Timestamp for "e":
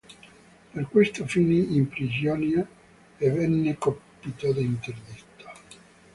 3.19-3.29